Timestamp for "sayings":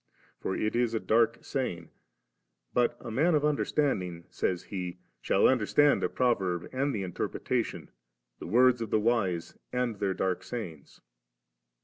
10.43-11.01